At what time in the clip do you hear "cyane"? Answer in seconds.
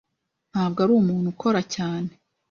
1.75-2.11